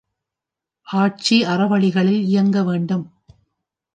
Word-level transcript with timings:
ஆட்சி 0.87 1.37
அறவழிகளில் 1.45 2.23
இயங்க 2.23 2.63
வேண்டும். 2.63 3.05